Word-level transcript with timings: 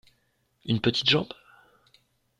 Une 0.65 0.81
petite 0.81 1.07
jambe. 1.07 1.31